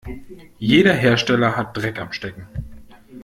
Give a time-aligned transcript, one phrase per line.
[0.57, 2.47] Jeder Hersteller hat Dreck am Stecken.